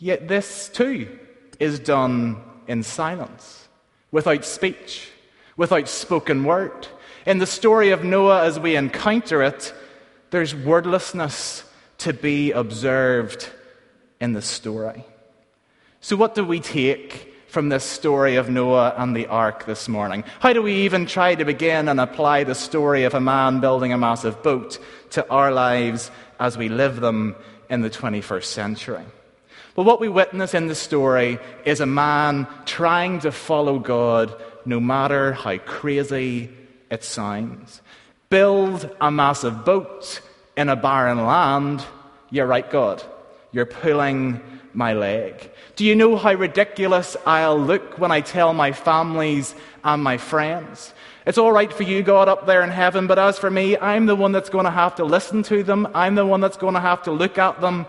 yet 0.00 0.26
this 0.26 0.68
too 0.68 1.16
is 1.60 1.78
done 1.78 2.42
in 2.68 2.82
silence, 2.82 3.68
without 4.10 4.44
speech, 4.44 5.10
without 5.56 5.88
spoken 5.88 6.44
word. 6.44 6.88
In 7.24 7.38
the 7.38 7.46
story 7.46 7.90
of 7.90 8.04
Noah, 8.04 8.44
as 8.44 8.60
we 8.60 8.76
encounter 8.76 9.42
it, 9.42 9.74
there's 10.30 10.54
wordlessness 10.54 11.64
to 11.98 12.12
be 12.12 12.52
observed 12.52 13.48
in 14.20 14.32
the 14.32 14.42
story. 14.42 15.04
So, 16.00 16.16
what 16.16 16.34
do 16.34 16.44
we 16.44 16.60
take 16.60 17.34
from 17.48 17.68
this 17.68 17.84
story 17.84 18.36
of 18.36 18.50
Noah 18.50 18.94
and 18.96 19.16
the 19.16 19.26
ark 19.26 19.66
this 19.66 19.88
morning? 19.88 20.24
How 20.40 20.52
do 20.52 20.62
we 20.62 20.84
even 20.84 21.06
try 21.06 21.34
to 21.34 21.44
begin 21.44 21.88
and 21.88 21.98
apply 21.98 22.44
the 22.44 22.54
story 22.54 23.04
of 23.04 23.14
a 23.14 23.20
man 23.20 23.60
building 23.60 23.92
a 23.92 23.98
massive 23.98 24.42
boat 24.42 24.78
to 25.10 25.28
our 25.30 25.50
lives 25.52 26.10
as 26.38 26.58
we 26.58 26.68
live 26.68 27.00
them 27.00 27.34
in 27.70 27.80
the 27.80 27.90
21st 27.90 28.44
century? 28.44 29.04
But 29.76 29.84
what 29.84 30.00
we 30.00 30.08
witness 30.08 30.54
in 30.54 30.66
the 30.68 30.74
story 30.74 31.38
is 31.66 31.80
a 31.80 31.86
man 31.86 32.48
trying 32.64 33.20
to 33.20 33.30
follow 33.30 33.78
God 33.78 34.34
no 34.64 34.80
matter 34.80 35.32
how 35.32 35.58
crazy 35.58 36.50
it 36.90 37.04
sounds. 37.04 37.82
Build 38.30 38.90
a 39.00 39.10
massive 39.10 39.64
boat 39.64 40.20
in 40.56 40.70
a 40.70 40.76
barren 40.76 41.24
land. 41.26 41.84
You're 42.30 42.46
right, 42.46 42.68
God. 42.68 43.02
You're 43.52 43.66
pulling 43.66 44.40
my 44.72 44.94
leg. 44.94 45.50
Do 45.76 45.84
you 45.84 45.94
know 45.94 46.16
how 46.16 46.32
ridiculous 46.32 47.16
I'll 47.26 47.58
look 47.58 47.98
when 47.98 48.10
I 48.10 48.22
tell 48.22 48.54
my 48.54 48.72
families 48.72 49.54
and 49.84 50.02
my 50.02 50.16
friends? 50.16 50.92
It's 51.26 51.38
all 51.38 51.52
right 51.52 51.72
for 51.72 51.82
you, 51.82 52.02
God, 52.02 52.28
up 52.28 52.46
there 52.46 52.62
in 52.62 52.70
heaven, 52.70 53.06
but 53.06 53.18
as 53.18 53.38
for 53.38 53.50
me, 53.50 53.76
I'm 53.76 54.06
the 54.06 54.16
one 54.16 54.32
that's 54.32 54.48
going 54.48 54.64
to 54.64 54.70
have 54.70 54.94
to 54.96 55.04
listen 55.04 55.42
to 55.44 55.62
them. 55.62 55.88
I'm 55.94 56.14
the 56.14 56.26
one 56.26 56.40
that's 56.40 56.56
going 56.56 56.74
to 56.74 56.80
have 56.80 57.02
to 57.04 57.12
look 57.12 57.36
at 57.36 57.60
them. 57.60 57.86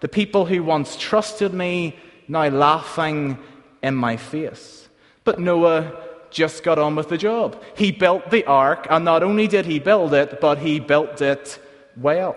The 0.00 0.08
people 0.08 0.46
who 0.46 0.62
once 0.62 0.96
trusted 0.96 1.52
me, 1.52 1.96
now 2.28 2.48
laughing 2.48 3.38
in 3.82 3.94
my 3.94 4.16
face. 4.16 4.88
But 5.24 5.38
Noah 5.38 5.92
just 6.30 6.62
got 6.62 6.78
on 6.78 6.96
with 6.96 7.08
the 7.08 7.18
job. 7.18 7.62
He 7.76 7.92
built 7.92 8.30
the 8.30 8.44
ark, 8.46 8.86
and 8.88 9.04
not 9.04 9.22
only 9.22 9.46
did 9.46 9.66
he 9.66 9.78
build 9.78 10.14
it, 10.14 10.40
but 10.40 10.58
he 10.58 10.80
built 10.80 11.20
it 11.20 11.58
well. 11.96 12.36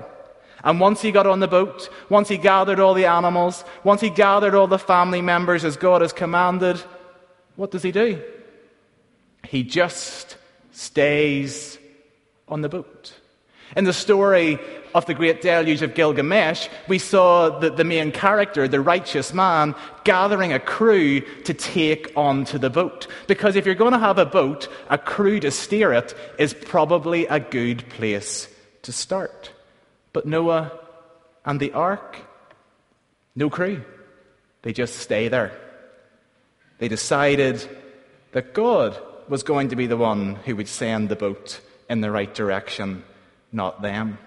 And 0.64 0.80
once 0.80 1.02
he 1.02 1.12
got 1.12 1.28
on 1.28 1.40
the 1.40 1.48
boat, 1.48 1.90
once 2.10 2.30
he 2.30 2.38
gathered 2.38 2.80
all 2.80 2.94
the 2.94 3.06
animals, 3.06 3.64
once 3.84 4.02
he 4.02 4.10
gathered 4.10 4.56
all 4.56 4.68
the 4.68 4.80
family 4.80 5.22
members 5.22 5.66
as 5.66 5.76
God 5.78 6.02
has 6.02 6.14
commanded, 6.14 6.82
what 7.56 7.72
does 7.72 7.84
he 7.84 7.92
do? 7.92 8.22
He 9.46 9.64
just 9.64 10.38
stays 10.72 11.78
on 12.48 12.62
the 12.62 12.70
boat. 12.70 13.14
In 13.76 13.84
the 13.84 13.94
story 13.94 14.60
of 14.94 15.06
the 15.06 15.14
great 15.14 15.42
deluge 15.42 15.82
of 15.82 15.96
Gilgamesh, 15.96 16.68
we 16.88 17.00
saw 17.00 17.60
the, 17.60 17.70
the 17.70 17.84
main 17.84 18.12
character, 18.12 18.68
the 18.68 18.82
righteous 18.82 19.34
man, 19.34 19.76
gathering 20.04 20.54
a 20.54 20.60
crew 20.60 21.22
to 21.44 21.54
take 21.54 22.12
onto 22.16 22.58
the 22.58 22.70
boat. 22.70 23.08
Because 23.28 23.56
if 23.56 23.66
you're 23.66 23.76
going 23.76 23.94
to 23.94 24.00
have 24.00 24.18
a 24.18 24.26
boat, 24.26 24.68
a 24.90 24.98
crew 24.98 25.40
to 25.40 25.52
steer 25.52 25.94
it 25.94 26.16
is 26.38 26.54
probably 26.54 27.26
a 27.28 27.40
good 27.40 27.88
place 27.90 28.48
to 28.84 28.92
start. 28.92 29.52
But 30.12 30.26
Noah 30.26 30.72
and 31.46 31.60
the 31.60 31.74
ark, 31.74 32.18
no 33.36 33.50
crew. 33.50 33.84
They 34.62 34.74
just 34.74 34.96
stay 34.96 35.28
there. 35.28 35.52
They 36.80 36.88
decided 36.88 37.68
that 38.32 38.54
God 38.54 38.98
was 39.28 39.44
going 39.44 39.70
to 39.70 39.76
be 39.76 39.88
the 39.88 39.98
one 39.98 40.36
who 40.36 40.56
would 40.56 40.68
send 40.68 41.10
the 41.10 41.16
boat 41.16 41.60
in 41.90 42.02
the 42.02 42.12
right 42.12 42.34
direction, 42.34 43.04
not 43.52 43.82
them. 43.82 44.18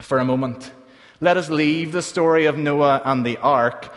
For 0.00 0.18
a 0.18 0.24
moment, 0.24 0.72
let 1.20 1.36
us 1.36 1.50
leave 1.50 1.92
the 1.92 2.02
story 2.02 2.46
of 2.46 2.56
Noah 2.56 3.02
and 3.04 3.24
the 3.24 3.36
ark 3.38 3.92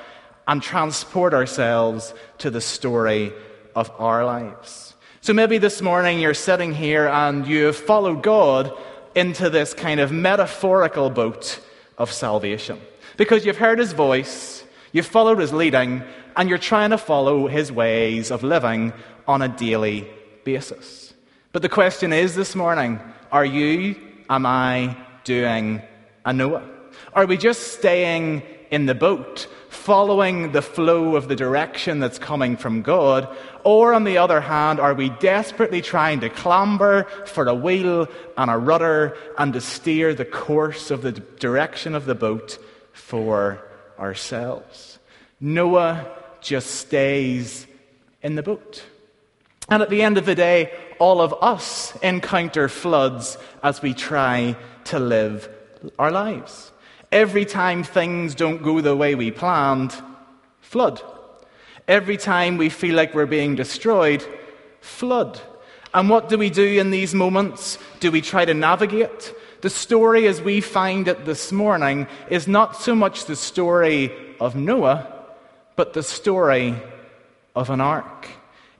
and 0.47 0.61
transport 0.61 1.33
ourselves 1.33 2.13
to 2.39 2.49
the 2.49 2.61
story 2.61 3.31
of 3.75 3.89
our 3.97 4.25
lives. 4.25 4.93
So 5.21 5.33
maybe 5.33 5.57
this 5.57 5.81
morning 5.81 6.19
you're 6.19 6.33
sitting 6.33 6.73
here 6.73 7.07
and 7.07 7.47
you 7.47 7.65
have 7.65 7.77
followed 7.77 8.23
God 8.23 8.73
into 9.15 9.49
this 9.49 9.73
kind 9.73 10.01
of 10.01 10.11
metaphorical 10.11 11.09
boat 11.09 11.59
of 11.97 12.11
salvation. 12.11 12.81
Because 13.15 13.45
you've 13.45 13.57
heard 13.57 13.79
his 13.79 13.93
voice, 13.93 14.63
you've 14.91 15.05
followed 15.05 15.39
his 15.39 15.53
leading, 15.53 16.03
and 16.35 16.49
you're 16.49 16.57
trying 16.57 16.89
to 16.89 16.97
follow 16.97 17.47
his 17.47 17.71
ways 17.71 18.31
of 18.31 18.43
living 18.43 18.91
on 19.27 19.41
a 19.41 19.47
daily 19.47 20.07
basis. 20.43 21.13
But 21.53 21.61
the 21.61 21.69
question 21.69 22.11
is 22.11 22.35
this 22.35 22.55
morning 22.55 22.99
are 23.31 23.45
you, 23.45 23.95
am 24.29 24.45
I 24.45 24.97
doing 25.23 25.81
a 26.25 26.33
Noah? 26.33 26.63
Are 27.13 27.25
we 27.25 27.37
just 27.37 27.73
staying 27.73 28.43
in 28.71 28.85
the 28.85 28.95
boat, 28.95 29.47
following 29.69 30.51
the 30.51 30.61
flow 30.61 31.15
of 31.15 31.27
the 31.27 31.35
direction 31.35 31.99
that's 31.99 32.17
coming 32.17 32.57
from 32.57 32.81
God? 32.81 33.27
Or, 33.63 33.93
on 33.93 34.03
the 34.03 34.17
other 34.17 34.41
hand, 34.41 34.79
are 34.79 34.93
we 34.93 35.09
desperately 35.09 35.81
trying 35.81 36.21
to 36.21 36.29
clamber 36.29 37.03
for 37.25 37.47
a 37.47 37.53
wheel 37.53 38.07
and 38.37 38.49
a 38.49 38.57
rudder 38.57 39.17
and 39.37 39.53
to 39.53 39.61
steer 39.61 40.13
the 40.13 40.25
course 40.25 40.91
of 40.91 41.01
the 41.01 41.11
direction 41.11 41.95
of 41.95 42.05
the 42.05 42.15
boat 42.15 42.57
for 42.93 43.63
ourselves? 43.99 44.99
Noah 45.39 46.07
just 46.41 46.71
stays 46.71 47.67
in 48.21 48.35
the 48.35 48.43
boat. 48.43 48.83
And 49.69 49.81
at 49.81 49.89
the 49.89 50.01
end 50.01 50.17
of 50.17 50.25
the 50.25 50.35
day, 50.35 50.73
all 50.99 51.21
of 51.21 51.33
us 51.41 51.95
encounter 51.97 52.67
floods 52.67 53.37
as 53.61 53.81
we 53.81 53.93
try 53.93 54.55
to 54.85 54.99
live 54.99 55.49
our 55.99 56.11
lives. 56.11 56.71
Every 57.11 57.45
time 57.45 57.83
things 57.83 58.35
don't 58.35 58.63
go 58.63 58.81
the 58.81 58.95
way 58.95 59.15
we 59.15 59.31
planned, 59.31 59.93
flood. 60.61 61.01
Every 61.87 62.17
time 62.17 62.57
we 62.57 62.69
feel 62.69 62.95
like 62.95 63.13
we're 63.13 63.25
being 63.25 63.55
destroyed, 63.55 64.25
flood. 64.81 65.39
And 65.93 66.09
what 66.09 66.29
do 66.29 66.37
we 66.37 66.49
do 66.49 66.79
in 66.79 66.91
these 66.91 67.13
moments? 67.13 67.77
Do 67.99 68.11
we 68.11 68.21
try 68.21 68.45
to 68.45 68.53
navigate? 68.53 69.33
The 69.61 69.69
story 69.69 70.27
as 70.27 70.41
we 70.41 70.59
find 70.59 71.07
it 71.07 71.25
this 71.25 71.51
morning 71.51 72.07
is 72.29 72.47
not 72.47 72.75
so 72.75 72.95
much 72.95 73.25
the 73.25 73.35
story 73.35 74.11
of 74.39 74.55
Noah, 74.55 75.07
but 75.75 75.93
the 75.93 76.03
story 76.03 76.75
of 77.55 77.69
an 77.69 77.79
ark. 77.79 78.27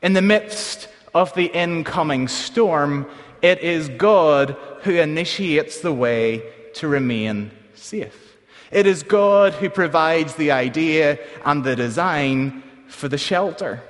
In 0.02 0.14
the 0.14 0.22
midst 0.22 0.90
of 1.14 1.34
the 1.36 1.46
incoming 1.46 2.28
storm, 2.28 3.08
it 3.42 3.60
is 3.60 3.90
God 3.90 4.58
who 4.82 4.96
initiates 4.96 5.82
the 5.82 5.94
way 5.94 6.44
to 6.76 6.88
remain 6.88 7.52
safe. 7.76 8.38
It 8.72 8.88
is 8.88 9.04
God 9.04 9.54
who 9.54 9.70
provides 9.70 10.36
the 10.36 10.52
idea 10.52 11.20
and 11.46 11.64
the 11.64 11.76
design 11.76 12.64
for 12.88 13.08
the 13.08 13.18
shelter. 13.18 13.82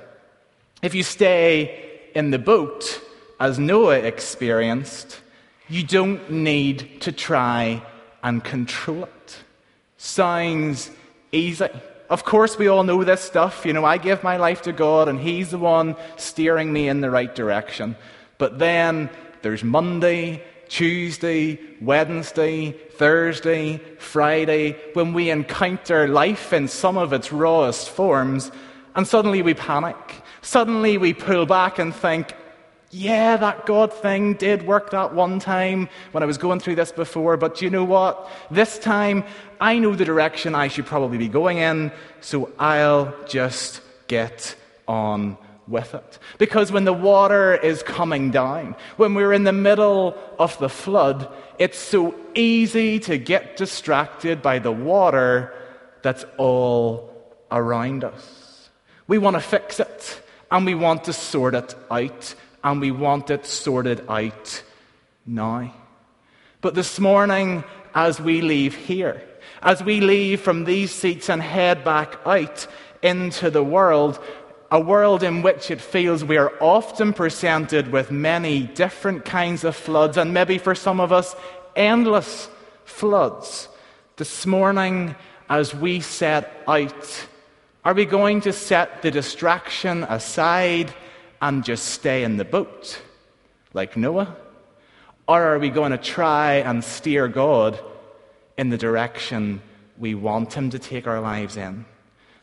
If 0.82 0.94
you 0.94 1.02
stay 1.02 1.90
in 2.14 2.30
the 2.30 2.38
boat, 2.38 3.00
as 3.40 3.58
Noah 3.58 3.98
experienced, 3.98 5.20
you 5.68 5.82
don't 5.82 6.30
need 6.30 7.00
to 7.00 7.12
try 7.12 7.82
and 8.22 8.44
control 8.44 9.04
it. 9.04 9.38
Sounds 9.96 10.90
easy. 11.32 11.68
Of 12.10 12.24
course, 12.24 12.58
we 12.58 12.68
all 12.68 12.82
know 12.82 13.02
this 13.02 13.22
stuff. 13.22 13.64
You 13.64 13.72
know, 13.72 13.84
I 13.84 13.96
give 13.96 14.22
my 14.22 14.36
life 14.36 14.62
to 14.62 14.72
God, 14.72 15.08
and 15.08 15.18
He's 15.18 15.50
the 15.50 15.58
one 15.58 15.96
steering 16.16 16.72
me 16.72 16.88
in 16.88 17.00
the 17.00 17.10
right 17.10 17.34
direction. 17.34 17.96
But 18.36 18.58
then 18.58 19.08
there's 19.42 19.64
Monday, 19.64 20.42
Tuesday, 20.74 21.56
Wednesday, 21.80 22.72
Thursday, 22.72 23.76
Friday, 24.00 24.72
when 24.94 25.12
we 25.12 25.30
encounter 25.30 26.08
life 26.08 26.52
in 26.52 26.66
some 26.66 26.98
of 26.98 27.12
its 27.12 27.30
rawest 27.30 27.88
forms, 27.90 28.50
and 28.96 29.06
suddenly 29.06 29.40
we 29.40 29.54
panic. 29.54 29.96
Suddenly 30.42 30.98
we 30.98 31.14
pull 31.14 31.46
back 31.46 31.78
and 31.78 31.94
think, 31.94 32.34
yeah, 32.90 33.36
that 33.36 33.66
God 33.66 33.92
thing 33.92 34.34
did 34.34 34.66
work 34.66 34.90
that 34.90 35.14
one 35.14 35.38
time 35.38 35.88
when 36.10 36.24
I 36.24 36.26
was 36.26 36.38
going 36.38 36.58
through 36.58 36.74
this 36.74 36.90
before, 36.90 37.36
but 37.36 37.62
you 37.62 37.70
know 37.70 37.84
what? 37.84 38.28
This 38.50 38.76
time, 38.76 39.22
I 39.60 39.78
know 39.78 39.94
the 39.94 40.04
direction 40.04 40.56
I 40.56 40.66
should 40.66 40.86
probably 40.86 41.18
be 41.18 41.28
going 41.28 41.58
in, 41.58 41.92
so 42.20 42.50
I'll 42.58 43.14
just 43.28 43.80
get 44.08 44.56
on 44.88 45.38
with 45.66 45.94
it. 45.94 46.18
Because 46.38 46.70
when 46.70 46.84
the 46.84 46.92
water 46.92 47.54
is 47.54 47.82
coming 47.82 48.30
down, 48.30 48.76
when 48.96 49.14
we're 49.14 49.32
in 49.32 49.44
the 49.44 49.52
middle 49.52 50.16
of 50.38 50.58
the 50.58 50.68
flood, 50.68 51.28
it's 51.58 51.78
so 51.78 52.14
easy 52.34 52.98
to 53.00 53.18
get 53.18 53.56
distracted 53.56 54.42
by 54.42 54.58
the 54.58 54.72
water 54.72 55.54
that's 56.02 56.24
all 56.36 57.10
around 57.50 58.04
us. 58.04 58.70
We 59.06 59.18
want 59.18 59.36
to 59.36 59.40
fix 59.40 59.80
it, 59.80 60.22
and 60.50 60.66
we 60.66 60.74
want 60.74 61.04
to 61.04 61.12
sort 61.12 61.54
it 61.54 61.74
out, 61.90 62.34
and 62.62 62.80
we 62.80 62.90
want 62.90 63.30
it 63.30 63.46
sorted 63.46 64.04
out 64.08 64.62
now. 65.26 65.72
But 66.60 66.74
this 66.74 66.98
morning, 66.98 67.64
as 67.94 68.20
we 68.20 68.40
leave 68.40 68.74
here, 68.74 69.22
as 69.62 69.82
we 69.82 70.00
leave 70.00 70.40
from 70.40 70.64
these 70.64 70.90
seats 70.90 71.28
and 71.28 71.42
head 71.42 71.84
back 71.84 72.18
out 72.26 72.66
into 73.02 73.50
the 73.50 73.62
world, 73.62 74.18
a 74.70 74.80
world 74.80 75.22
in 75.22 75.42
which 75.42 75.70
it 75.70 75.80
feels 75.80 76.24
we 76.24 76.36
are 76.36 76.52
often 76.60 77.12
presented 77.12 77.92
with 77.92 78.10
many 78.10 78.62
different 78.62 79.24
kinds 79.24 79.64
of 79.64 79.76
floods, 79.76 80.16
and 80.16 80.34
maybe 80.34 80.58
for 80.58 80.74
some 80.74 81.00
of 81.00 81.12
us, 81.12 81.36
endless 81.76 82.48
floods. 82.84 83.68
This 84.16 84.46
morning, 84.46 85.14
as 85.48 85.74
we 85.74 86.00
set 86.00 86.62
out, 86.66 87.26
are 87.84 87.94
we 87.94 88.04
going 88.04 88.40
to 88.42 88.52
set 88.52 89.02
the 89.02 89.10
distraction 89.10 90.04
aside 90.04 90.92
and 91.42 91.64
just 91.64 91.86
stay 91.86 92.24
in 92.24 92.36
the 92.38 92.44
boat 92.44 93.00
like 93.74 93.96
Noah? 93.96 94.34
Or 95.28 95.42
are 95.42 95.58
we 95.58 95.68
going 95.68 95.92
to 95.92 95.98
try 95.98 96.54
and 96.54 96.82
steer 96.82 97.28
God 97.28 97.78
in 98.56 98.70
the 98.70 98.78
direction 98.78 99.62
we 99.98 100.14
want 100.14 100.52
Him 100.52 100.70
to 100.70 100.78
take 100.78 101.06
our 101.06 101.20
lives 101.20 101.56
in? 101.56 101.84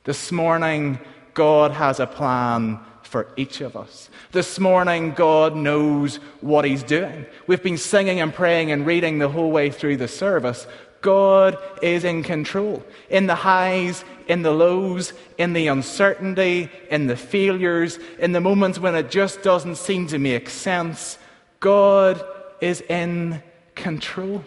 This 0.03 0.31
morning, 0.31 0.99
God 1.33 1.71
has 1.71 1.99
a 1.99 2.07
plan 2.07 2.79
for 3.03 3.27
each 3.35 3.61
of 3.61 3.75
us. 3.75 4.09
This 4.31 4.59
morning, 4.59 5.11
God 5.11 5.55
knows 5.55 6.15
what 6.39 6.65
He's 6.65 6.83
doing. 6.83 7.25
We've 7.45 7.61
been 7.61 7.77
singing 7.77 8.21
and 8.21 8.33
praying 8.33 8.71
and 8.71 8.85
reading 8.85 9.19
the 9.19 9.29
whole 9.29 9.51
way 9.51 9.69
through 9.69 9.97
the 9.97 10.07
service. 10.07 10.65
God 11.01 11.57
is 11.81 12.03
in 12.03 12.23
control. 12.23 12.83
In 13.09 13.27
the 13.27 13.35
highs, 13.35 14.05
in 14.27 14.43
the 14.43 14.51
lows, 14.51 15.13
in 15.37 15.53
the 15.53 15.67
uncertainty, 15.67 16.69
in 16.89 17.07
the 17.07 17.17
failures, 17.17 17.99
in 18.19 18.31
the 18.31 18.39
moments 18.39 18.79
when 18.79 18.95
it 18.95 19.09
just 19.09 19.41
doesn't 19.41 19.75
seem 19.75 20.07
to 20.07 20.19
make 20.19 20.49
sense, 20.49 21.17
God 21.59 22.23
is 22.61 22.81
in 22.81 23.43
control. 23.75 24.43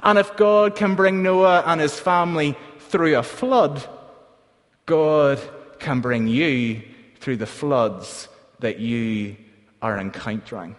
And 0.00 0.18
if 0.18 0.36
God 0.36 0.76
can 0.76 0.94
bring 0.94 1.22
Noah 1.22 1.64
and 1.66 1.80
his 1.80 1.98
family 1.98 2.56
through 2.78 3.18
a 3.18 3.22
flood, 3.22 3.84
God 4.84 5.40
can 5.78 6.00
bring 6.00 6.26
you 6.28 6.82
through 7.20 7.36
the 7.36 7.46
floods 7.46 8.28
that 8.60 8.78
you 8.78 9.36
are 9.82 9.98
encountering. 9.98 10.76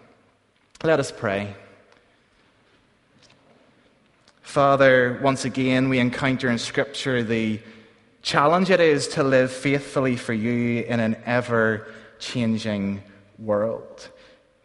Let 0.83 0.99
us 0.99 1.11
pray. 1.11 1.55
Father, 4.41 5.19
once 5.21 5.45
again, 5.45 5.89
we 5.89 5.99
encounter 5.99 6.49
in 6.49 6.57
Scripture 6.57 7.21
the 7.21 7.59
challenge 8.21 8.69
it 8.69 8.79
is 8.79 9.07
to 9.09 9.23
live 9.23 9.51
faithfully 9.51 10.15
for 10.15 10.33
you 10.33 10.83
in 10.83 10.99
an 10.99 11.17
ever 11.25 11.87
changing 12.19 13.01
world. 13.39 14.09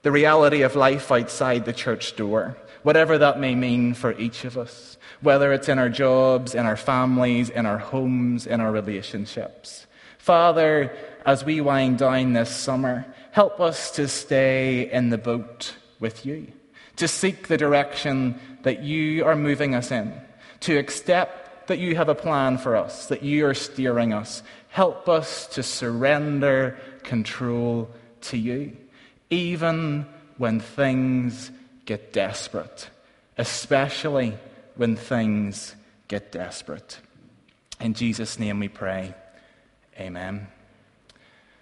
The 0.03 0.11
reality 0.11 0.63
of 0.63 0.77
life 0.77 1.13
outside 1.13 1.65
the 1.65 1.73
church 1.73 2.17
door, 2.17 2.57
whatever 2.83 3.19
that 3.19 3.39
may 3.39 3.55
mean 3.55 3.95
for 3.95 4.13
each 4.19 4.45
of 4.45 4.57
us, 4.59 4.99
whether 5.21 5.53
it's 5.53 5.69
in 5.69 5.79
our 5.79 5.89
jobs, 5.89 6.55
in 6.55 6.67
our 6.67 6.77
families, 6.77 7.51
in 7.51 7.67
our 7.67 7.79
homes, 7.79 8.47
in 8.47 8.61
our 8.61 8.73
relationships. 8.73 9.87
Father, 10.23 10.97
as 11.27 11.45
we 11.45 11.61
wind 11.61 11.99
down 11.99 12.33
this 12.33 12.49
summer, 12.49 13.05
help 13.33 13.59
us 13.59 13.91
to 13.91 14.07
stay 14.07 14.89
in 14.89 15.11
the 15.11 15.19
boat 15.19 15.75
with 15.99 16.25
you, 16.25 16.47
to 16.95 17.09
seek 17.09 17.49
the 17.49 17.57
direction 17.57 18.39
that 18.63 18.85
you 18.85 19.25
are 19.25 19.35
moving 19.35 19.75
us 19.75 19.91
in, 19.91 20.15
to 20.61 20.79
accept 20.79 21.67
that 21.67 21.81
you 21.81 21.97
have 21.97 22.09
a 22.09 22.15
plan 22.15 22.57
for 22.57 22.77
us, 22.77 23.07
that 23.07 23.25
you 23.25 23.45
are 23.47 23.53
steering 23.53 24.13
us. 24.13 24.45
Help 24.69 25.09
us 25.09 25.49
to 25.49 25.61
surrender 25.65 26.79
control 27.03 27.91
to 28.21 28.37
you, 28.37 28.77
even 29.29 30.07
when 30.39 30.61
things 30.61 31.51
get 31.85 32.13
desperate, 32.13 32.89
especially 33.39 34.39
when 34.77 34.95
things 34.95 35.75
get 36.07 36.31
desperate. 36.31 37.01
In 37.81 37.95
Jesus' 37.95 38.39
name 38.39 38.61
we 38.61 38.69
pray. 38.69 39.17
Amen. 39.99 40.49